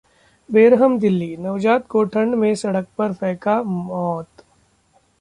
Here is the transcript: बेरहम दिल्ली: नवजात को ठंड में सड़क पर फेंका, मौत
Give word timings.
बेरहम 0.49 0.97
दिल्ली: 0.99 1.35
नवजात 1.37 1.85
को 1.87 2.03
ठंड 2.05 2.35
में 2.35 2.53
सड़क 2.55 2.87
पर 2.97 3.13
फेंका, 3.13 3.61
मौत 3.63 4.43